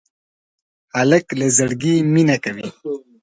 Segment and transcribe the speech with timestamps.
[0.97, 2.67] هلک له زړګي مینه کوي.